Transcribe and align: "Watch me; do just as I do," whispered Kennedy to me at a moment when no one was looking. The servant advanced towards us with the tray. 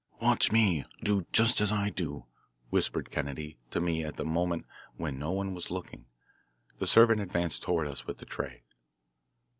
"Watch 0.19 0.51
me; 0.51 0.83
do 1.03 1.27
just 1.31 1.61
as 1.61 1.71
I 1.71 1.91
do," 1.91 2.25
whispered 2.71 3.11
Kennedy 3.11 3.59
to 3.69 3.79
me 3.79 4.03
at 4.03 4.19
a 4.19 4.25
moment 4.25 4.65
when 4.97 5.19
no 5.19 5.29
one 5.29 5.53
was 5.53 5.69
looking. 5.69 6.07
The 6.79 6.87
servant 6.87 7.21
advanced 7.21 7.61
towards 7.61 7.91
us 7.91 8.07
with 8.07 8.17
the 8.17 8.25
tray. 8.25 8.63